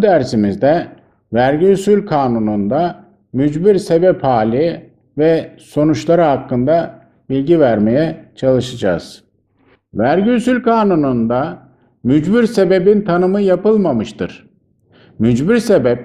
[0.00, 0.86] Bu dersimizde
[1.32, 9.24] vergi usul kanununda mücbir sebep hali ve sonuçları hakkında bilgi vermeye çalışacağız.
[9.94, 11.58] Vergi usul kanununda
[12.04, 14.46] mücbir sebebin tanımı yapılmamıştır.
[15.18, 15.98] Mücbir sebep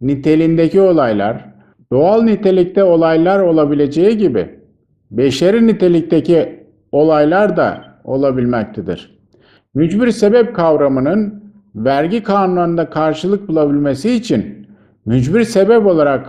[0.00, 1.44] niteliğindeki olaylar,
[1.92, 4.58] doğal nitelikte olaylar olabileceği gibi
[5.10, 9.18] beşeri nitelikteki olaylar da olabilmektedir.
[9.74, 11.45] Mücbir sebep kavramının
[11.76, 14.66] vergi kanununda karşılık bulabilmesi için
[15.06, 16.26] mücbir sebep olarak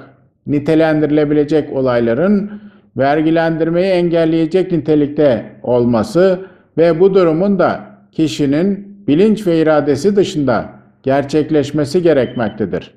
[0.47, 2.51] nitelendirilebilecek olayların
[2.97, 6.39] vergilendirmeyi engelleyecek nitelikte olması
[6.77, 10.65] ve bu durumun da kişinin bilinç ve iradesi dışında
[11.03, 12.93] gerçekleşmesi gerekmektedir.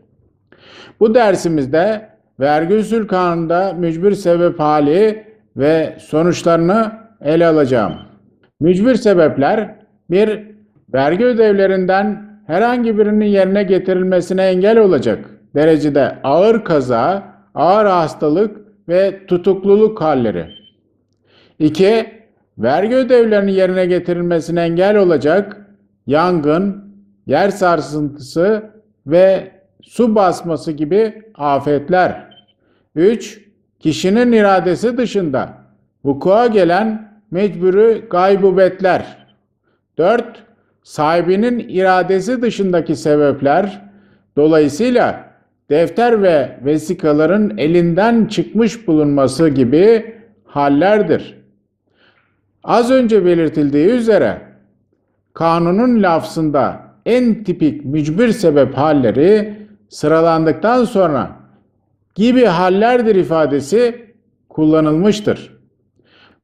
[1.00, 2.08] Bu dersimizde
[2.40, 5.24] vergi usul kanununda mücbir sebep hali
[5.56, 7.92] ve sonuçlarını ele alacağım.
[8.60, 9.74] Mücbir sebepler
[10.10, 10.40] bir
[10.94, 17.22] vergi ödevlerinden herhangi birinin yerine getirilmesine engel olacak derecede ağır kaza,
[17.54, 18.56] ağır hastalık
[18.88, 20.46] ve tutukluluk halleri.
[21.58, 22.06] 2.
[22.58, 25.66] Vergi ödevlerinin yerine getirilmesine engel olacak
[26.06, 26.94] yangın,
[27.26, 28.62] yer sarsıntısı
[29.06, 29.50] ve
[29.82, 32.26] su basması gibi afetler.
[32.94, 33.40] 3.
[33.78, 35.48] Kişinin iradesi dışında
[36.04, 39.26] vuku'a gelen mecburi gaybubetler.
[39.98, 40.49] 4.
[40.82, 43.82] Sahibinin iradesi dışındaki sebepler
[44.36, 45.30] dolayısıyla
[45.70, 50.14] defter ve vesikaların elinden çıkmış bulunması gibi
[50.44, 51.40] hallerdir.
[52.64, 54.42] Az önce belirtildiği üzere
[55.34, 59.56] kanunun lafzında en tipik mücbir sebep halleri
[59.88, 61.30] sıralandıktan sonra
[62.14, 64.06] gibi hallerdir ifadesi
[64.48, 65.60] kullanılmıştır.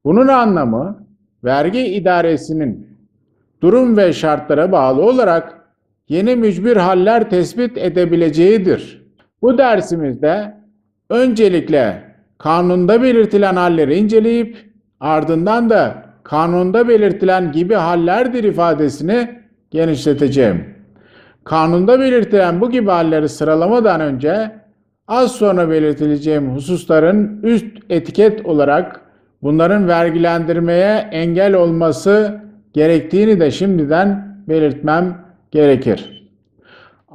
[0.04, 1.06] Bunun anlamı
[1.44, 2.95] vergi idaresinin
[3.60, 5.54] durum ve şartlara bağlı olarak
[6.08, 9.02] yeni mücbir haller tespit edebileceğidir.
[9.42, 10.54] Bu dersimizde
[11.10, 12.02] öncelikle
[12.38, 14.56] kanunda belirtilen halleri inceleyip
[15.00, 20.64] ardından da kanunda belirtilen gibi hallerdir ifadesini genişleteceğim.
[21.44, 24.52] Kanunda belirtilen bu gibi halleri sıralamadan önce
[25.08, 29.00] az sonra belirtileceğim hususların üst etiket olarak
[29.42, 32.45] bunların vergilendirmeye engel olması
[32.76, 36.28] gerektiğini de şimdiden belirtmem gerekir.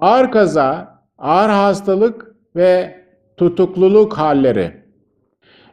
[0.01, 2.95] Ağır kaza, ağır hastalık ve
[3.37, 4.71] tutukluluk halleri.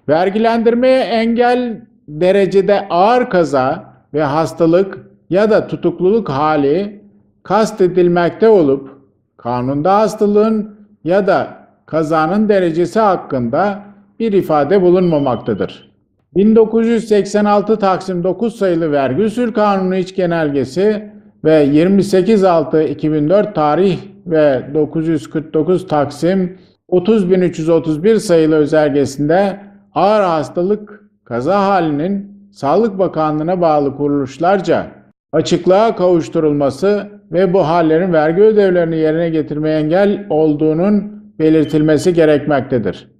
[0.08, 4.98] Vergilendirmeye engel derecede ağır kaza ve hastalık
[5.30, 7.04] ya da tutukluluk hali
[7.42, 8.98] kastedilmekte olup
[9.36, 11.48] kanunda hastalığın ya da
[11.86, 13.82] kazanın derecesi hakkında
[14.20, 15.87] bir ifade bulunmamaktadır.
[16.36, 21.12] 1986 Taksim 9 sayılı vergi usul kanunu iç genelgesi
[21.44, 26.58] ve 28.6.2004 tarih ve 949 Taksim
[26.90, 29.60] 30.331 sayılı özelgesinde
[29.94, 34.86] ağır hastalık kaza halinin Sağlık Bakanlığı'na bağlı kuruluşlarca
[35.32, 43.10] açıklığa kavuşturulması ve bu hallerin vergi ödevlerini yerine getirmeye engel olduğunun belirtilmesi gerekmektedir.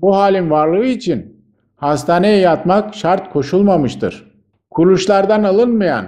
[0.00, 1.35] Bu halin varlığı için
[1.76, 4.30] hastaneye yatmak şart koşulmamıştır.
[4.70, 6.06] Kuruluşlardan alınmayan,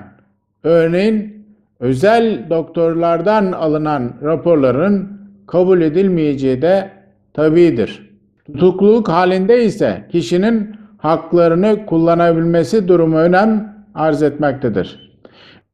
[0.63, 1.47] örneğin
[1.81, 6.91] özel doktorlardan alınan raporların kabul edilmeyeceği de
[7.35, 8.11] tabidir.
[8.47, 15.11] Tutukluluk halinde ise kişinin haklarını kullanabilmesi durumu önem arz etmektedir.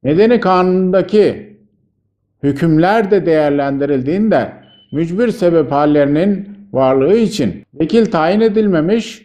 [0.02, 1.56] Nedeni kanundaki
[2.42, 4.52] hükümler de değerlendirildiğinde
[4.92, 9.23] mücbir sebep hallerinin varlığı için vekil tayin edilmemiş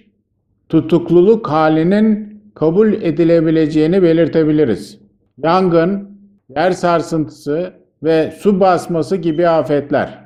[0.70, 5.00] tutukluluk halinin kabul edilebileceğini belirtebiliriz.
[5.38, 6.10] Yangın,
[6.56, 10.20] yer sarsıntısı ve su basması gibi afetler.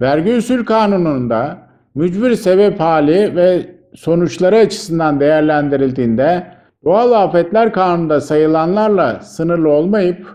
[0.00, 1.58] Vergi usul kanununda
[1.94, 6.46] mücbir sebep hali ve sonuçları açısından değerlendirildiğinde
[6.84, 10.26] doğal afetler kanununda sayılanlarla sınırlı olmayıp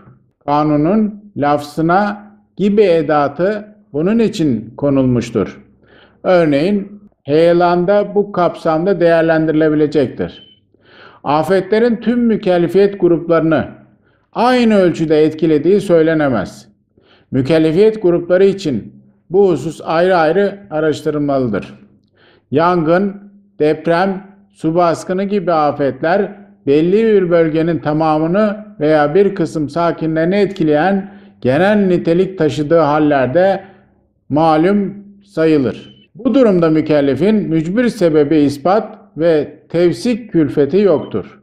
[0.46, 5.60] kanunun lafzına gibi edatı bunun için konulmuştur.
[6.22, 6.93] Örneğin
[7.24, 10.62] heyelanda bu kapsamda değerlendirilebilecektir.
[11.24, 13.68] Afetlerin tüm mükellefiyet gruplarını
[14.32, 16.68] aynı ölçüde etkilediği söylenemez.
[17.30, 21.74] Mükellefiyet grupları için bu husus ayrı ayrı araştırılmalıdır.
[22.50, 26.32] Yangın, deprem, su baskını gibi afetler
[26.66, 31.10] belli bir bölgenin tamamını veya bir kısım sakinlerini etkileyen
[31.40, 33.64] genel nitelik taşıdığı hallerde
[34.28, 34.94] malum
[35.24, 35.93] sayılır.
[36.14, 41.40] Bu durumda mükellefin mücbir sebebi ispat ve tevsik külfeti yoktur.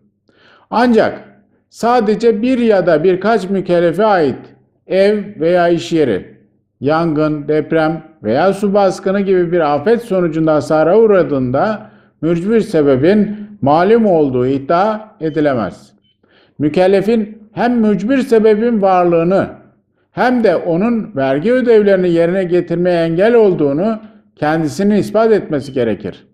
[0.70, 1.24] Ancak
[1.70, 4.40] sadece bir ya da birkaç mükellefe ait
[4.88, 6.38] ev veya iş yeri
[6.80, 11.92] yangın, deprem veya su baskını gibi bir afet sonucunda hasara uğradığında
[12.22, 15.94] mücbir sebebin malum olduğu iddia edilemez.
[16.60, 19.48] Mükellefin hem mücbir sebebin varlığını
[20.12, 24.00] hem de onun vergi ödevlerini yerine getirmeye engel olduğunu
[24.36, 26.28] kendisinin ispat etmesi gerekir.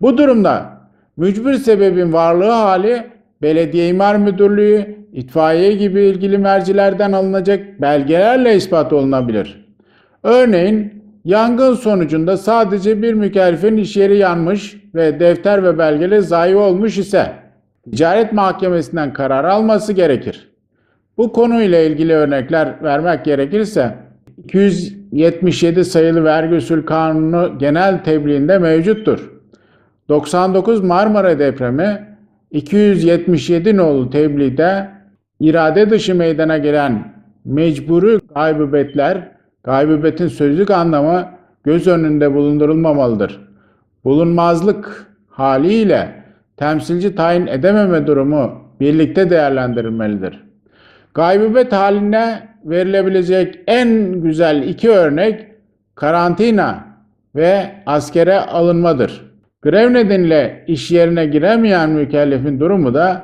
[0.00, 0.80] Bu durumda
[1.16, 3.06] mücbir sebebin varlığı hali
[3.42, 9.68] belediye imar müdürlüğü, itfaiye gibi ilgili mercilerden alınacak belgelerle ispat olunabilir.
[10.22, 16.98] Örneğin yangın sonucunda sadece bir mükellefin iş yeri yanmış ve defter ve belgeleri zayi olmuş
[16.98, 17.32] ise
[17.90, 20.48] ticaret mahkemesinden karar alması gerekir.
[21.18, 23.94] Bu konuyla ilgili örnekler vermek gerekirse
[25.12, 29.30] 277 sayılı vergi usul kanunu genel tebliğinde mevcuttur.
[30.08, 32.16] 99 Marmara depremi
[32.50, 34.88] 277 nolu tebliğde
[35.40, 37.14] irade dışı meydana gelen
[37.44, 39.28] mecburi gaybübetler,
[39.64, 41.28] gaybübetin sözlük anlamı
[41.64, 43.40] göz önünde bulundurulmamalıdır.
[44.04, 46.24] Bulunmazlık haliyle
[46.56, 50.44] temsilci tayin edememe durumu birlikte değerlendirilmelidir.
[51.14, 55.46] Gaybübet haline verilebilecek en güzel iki örnek
[55.94, 56.84] karantina
[57.36, 59.32] ve askere alınmadır.
[59.62, 63.22] Grev nedeniyle iş yerine giremeyen mükellefin durumu da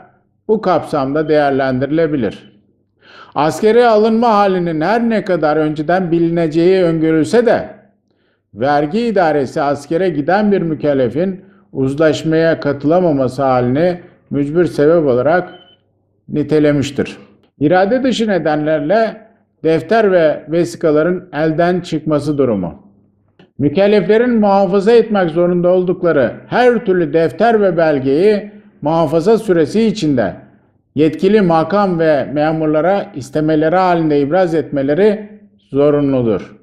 [0.48, 2.52] bu kapsamda değerlendirilebilir.
[3.34, 7.68] Askere alınma halinin her ne kadar önceden bilineceği öngörülse de
[8.54, 14.00] vergi idaresi askere giden bir mükellefin uzlaşmaya katılamaması halini
[14.30, 15.54] mücbir sebep olarak
[16.28, 17.16] nitelemiştir.
[17.60, 19.27] İrade dışı nedenlerle
[19.64, 22.82] defter ve vesikaların elden çıkması durumu.
[23.58, 28.50] Mükelleflerin muhafaza etmek zorunda oldukları her türlü defter ve belgeyi
[28.82, 30.34] muhafaza süresi içinde
[30.94, 35.28] yetkili makam ve memurlara istemeleri halinde ibraz etmeleri
[35.70, 36.56] zorunludur.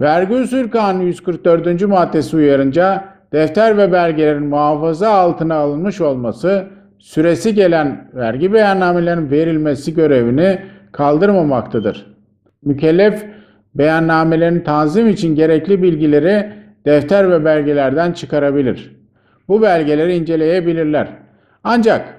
[0.00, 1.82] Vergi usul kanunu 144.
[1.82, 6.64] maddesi uyarınca defter ve belgelerin muhafaza altına alınmış olması
[6.98, 10.58] süresi gelen vergi beyannamelerin verilmesi görevini
[10.92, 12.11] kaldırmamaktadır.
[12.64, 13.26] Mükellef
[13.74, 16.52] beyannamelerin tanzim için gerekli bilgileri
[16.86, 18.96] defter ve belgelerden çıkarabilir.
[19.48, 21.08] Bu belgeleri inceleyebilirler.
[21.64, 22.14] Ancak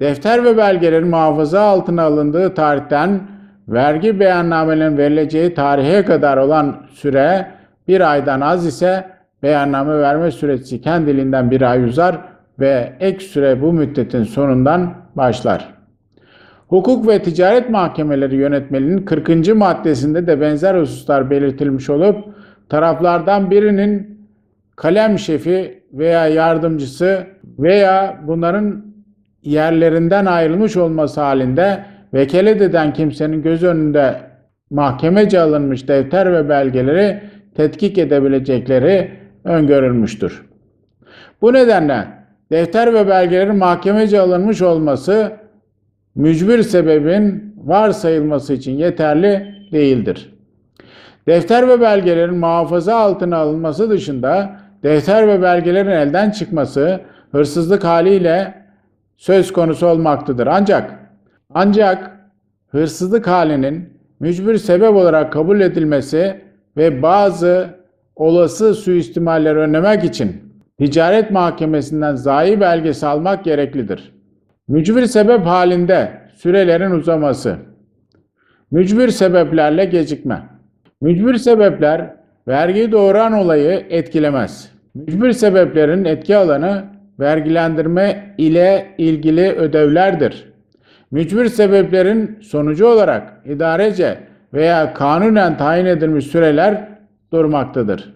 [0.00, 3.20] defter ve belgelerin muhafaza altına alındığı tarihten
[3.68, 7.46] vergi beyannamelerinin verileceği tarihe kadar olan süre
[7.88, 9.04] bir aydan az ise
[9.42, 12.18] beyanname verme süresi kendiliğinden bir ay uzar
[12.60, 15.75] ve ek süre bu müddetin sonundan başlar.
[16.68, 19.56] Hukuk ve Ticaret Mahkemeleri yönetmeliğinin 40.
[19.56, 22.24] maddesinde de benzer hususlar belirtilmiş olup
[22.68, 24.20] taraflardan birinin
[24.76, 27.26] kalem şefi veya yardımcısı
[27.58, 28.84] veya bunların
[29.42, 31.84] yerlerinden ayrılmış olması halinde
[32.14, 34.16] vekalet eden kimsenin göz önünde
[34.70, 37.20] mahkemece alınmış defter ve belgeleri
[37.54, 39.10] tetkik edebilecekleri
[39.44, 40.46] öngörülmüştür.
[41.42, 42.06] Bu nedenle
[42.52, 45.32] defter ve belgelerin mahkemece alınmış olması
[46.16, 50.32] mücbir sebebin varsayılması için yeterli değildir.
[51.28, 57.00] Defter ve belgelerin muhafaza altına alınması dışında defter ve belgelerin elden çıkması
[57.32, 58.54] hırsızlık haliyle
[59.16, 60.46] söz konusu olmaktadır.
[60.46, 60.98] Ancak
[61.54, 62.10] ancak
[62.68, 66.40] hırsızlık halinin mücbir sebep olarak kabul edilmesi
[66.76, 67.66] ve bazı
[68.16, 70.36] olası suistimaller önlemek için
[70.78, 74.15] ticaret mahkemesinden zayi belgesi almak gereklidir.
[74.68, 77.56] Mücbir sebep halinde sürelerin uzaması.
[78.70, 80.42] Mücbir sebeplerle gecikme.
[81.00, 82.16] Mücbir sebepler
[82.48, 84.72] vergi doğuran olayı etkilemez.
[84.94, 86.84] Mücbir sebeplerin etki alanı
[87.20, 90.52] vergilendirme ile ilgili ödevlerdir.
[91.10, 94.18] Mücbir sebeplerin sonucu olarak idarece
[94.54, 96.88] veya kanunen tayin edilmiş süreler
[97.32, 98.14] durmaktadır.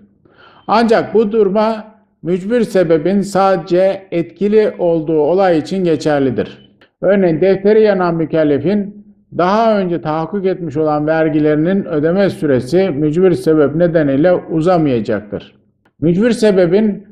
[0.67, 1.90] Ancak bu durma
[2.23, 6.71] mücbir sebebin sadece etkili olduğu olay için geçerlidir.
[7.03, 9.07] Örneğin defteri yanan mükellefin
[9.39, 15.55] daha önce tahakkuk etmiş olan vergilerinin ödeme süresi mücbir sebep nedeniyle uzamayacaktır.
[16.01, 17.07] Mücbir sebebin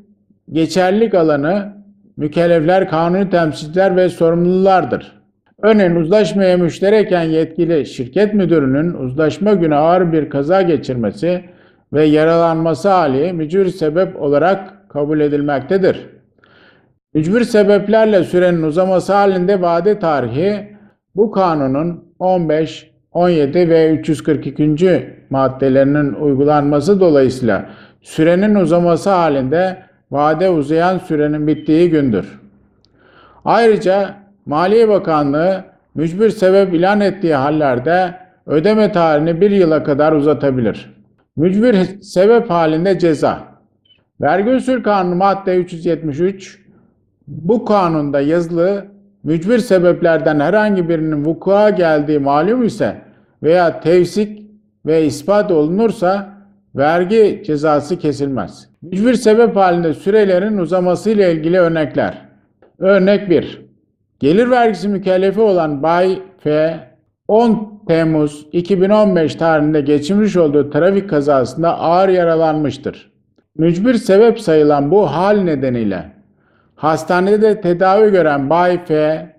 [0.51, 1.73] geçerlilik alanı
[2.17, 5.19] mükellefler, kanuni temsilciler ve sorumlulardır.
[5.61, 11.41] Örneğin uzlaşmaya müştereken yetkili şirket müdürünün uzlaşma günü ağır bir kaza geçirmesi
[11.93, 16.09] ve yaralanması hali mücbir sebep olarak kabul edilmektedir.
[17.13, 20.77] Mücbir sebeplerle sürenin uzaması halinde vade tarihi
[21.15, 25.09] bu kanunun 15, 17 ve 342.
[25.29, 27.69] maddelerinin uygulanması dolayısıyla
[28.01, 29.77] sürenin uzaması halinde
[30.11, 32.39] vade uzayan sürenin bittiği gündür.
[33.45, 34.15] Ayrıca
[34.45, 35.63] Maliye Bakanlığı
[35.95, 38.15] mücbir sebep ilan ettiği hallerde
[38.45, 40.93] ödeme tarihini bir yıla kadar uzatabilir.
[41.35, 43.58] Mücbir sebep halinde ceza.
[44.21, 46.59] Vergi usul kanunu madde 373
[47.27, 48.85] bu kanunda yazılı
[49.23, 53.01] mücbir sebeplerden herhangi birinin vuku'a geldiği malum ise
[53.43, 54.43] veya tevsik
[54.85, 56.29] ve ispat olunursa
[56.75, 58.69] vergi cezası kesilmez.
[58.81, 62.29] Mücbir sebep halinde sürelerin uzaması ile ilgili örnekler.
[62.79, 63.65] Örnek 1.
[64.19, 66.79] Gelir vergisi mükellefi olan Bay F
[67.27, 73.11] 10 Temmuz 2015 tarihinde geçirmiş olduğu trafik kazasında ağır yaralanmıştır.
[73.57, 76.11] Mücbir sebep sayılan bu hal nedeniyle
[76.75, 79.35] hastanede tedavi gören Bay F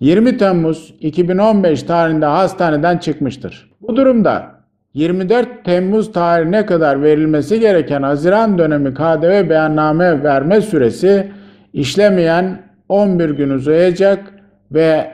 [0.00, 3.70] 20 Temmuz 2015 tarihinde hastaneden çıkmıştır.
[3.80, 4.50] Bu durumda
[4.94, 11.32] 24 Temmuz tarihine kadar verilmesi gereken Haziran dönemi KDV beyanname verme süresi
[11.72, 14.32] işlemeyen 11 gün uzayacak
[14.72, 15.10] ve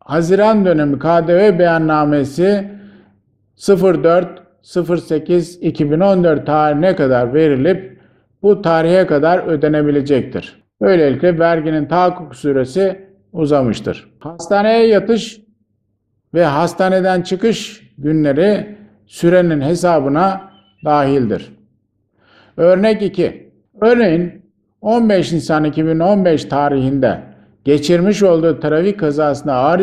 [0.00, 2.70] Haziran dönemi KDV beyannamesi
[4.62, 8.00] 04.08.2014 tarihine kadar verilip
[8.42, 10.62] bu tarihe kadar ödenebilecektir.
[10.80, 14.10] Böylelikle verginin tahakkuk süresi uzamıştır.
[14.18, 15.40] Hastaneye yatış
[16.34, 18.76] ve hastaneden çıkış günleri
[19.06, 20.40] sürenin hesabına
[20.84, 21.52] dahildir.
[22.56, 23.52] Örnek 2.
[23.80, 24.42] Örneğin
[24.80, 27.20] 15 Nisan 2015 tarihinde
[27.64, 29.80] geçirmiş olduğu trafik kazasında ağır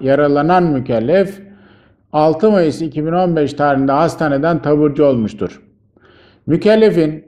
[0.00, 1.49] yaralanan mükellef
[2.12, 5.62] 6 Mayıs 2015 tarihinde hastaneden taburcu olmuştur.
[6.46, 7.24] Mükellefin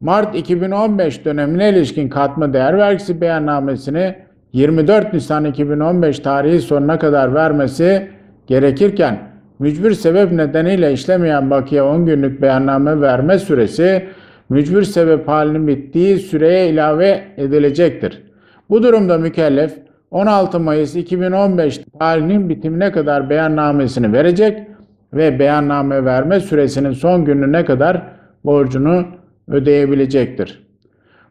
[0.00, 4.16] Mart 2015 dönemine ilişkin katma değer vergisi beyannamesini
[4.52, 8.08] 24 Nisan 2015 tarihi sonuna kadar vermesi
[8.46, 9.18] gerekirken
[9.58, 14.08] mücbir sebep nedeniyle işlemeyen bakiye 10 günlük beyanname verme süresi
[14.48, 18.22] mücbir sebep halinin bittiği süreye ilave edilecektir.
[18.70, 19.72] Bu durumda mükellef
[20.10, 24.68] 16 Mayıs 2015 tarihinin bitimine kadar beyannamesini verecek
[25.12, 28.02] ve beyanname verme süresinin son gününe kadar
[28.44, 29.06] borcunu
[29.48, 30.66] ödeyebilecektir.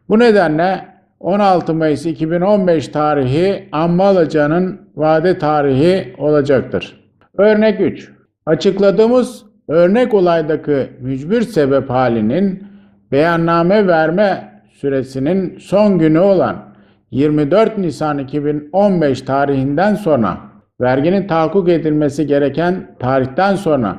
[0.08, 0.86] Bu nedenle
[1.20, 7.00] 16 Mayıs 2015 tarihi amma alacağının vade tarihi olacaktır.
[7.38, 8.12] Örnek 3.
[8.46, 12.64] Açıkladığımız örnek olaydaki mücbir sebep halinin
[13.12, 16.69] beyanname verme süresinin son günü olan
[17.10, 20.36] 24 Nisan 2015 tarihinden sonra
[20.80, 23.96] verginin tahakkuk edilmesi gereken tarihten sonra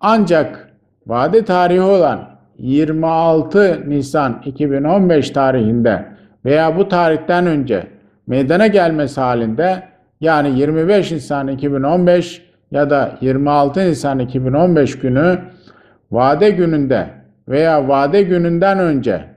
[0.00, 0.70] ancak
[1.06, 2.20] vade tarihi olan
[2.58, 6.06] 26 Nisan 2015 tarihinde
[6.44, 7.86] veya bu tarihten önce
[8.26, 9.82] meydana gelmesi halinde
[10.20, 15.38] yani 25 Nisan 2015 ya da 26 Nisan 2015 günü
[16.10, 17.06] vade gününde
[17.48, 19.35] veya vade gününden önce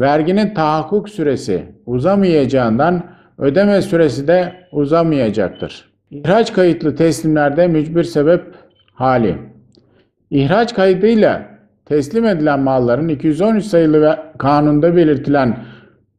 [0.00, 3.02] verginin tahakkuk süresi uzamayacağından
[3.38, 5.90] ödeme süresi de uzamayacaktır.
[6.10, 8.42] İhraç kayıtlı teslimlerde mücbir sebep
[8.94, 9.36] hali.
[10.30, 11.42] İhraç kaydıyla
[11.86, 15.56] teslim edilen malların 213 sayılı kanunda belirtilen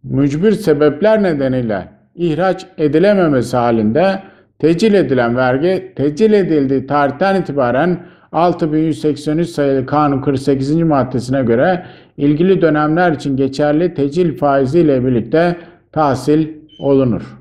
[0.03, 4.19] mücbir sebepler nedeniyle ihraç edilememesi halinde
[4.59, 7.99] tecil edilen vergi tecil edildiği tarihten itibaren
[8.31, 10.75] 6183 sayılı kanun 48.
[10.75, 11.85] maddesine göre
[12.17, 15.57] ilgili dönemler için geçerli tecil faizi ile birlikte
[15.91, 16.47] tahsil
[16.79, 17.40] olunur.